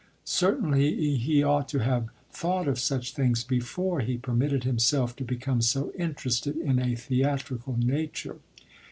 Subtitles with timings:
[0.25, 5.61] Certainly he ought to have thought of such things before he permitted himself to become
[5.61, 8.37] so interested in a theatrical nature.